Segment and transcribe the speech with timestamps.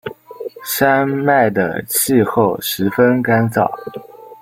[0.65, 3.69] 山脉的气候十分干燥。